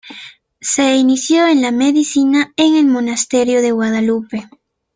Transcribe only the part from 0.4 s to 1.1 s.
Se